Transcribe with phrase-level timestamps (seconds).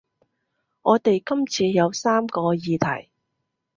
[0.81, 3.11] 我哋今次有三個議題